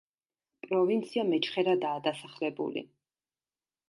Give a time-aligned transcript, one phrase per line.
[0.67, 2.83] პროვინცია მეჩხერადაა დასახლებული.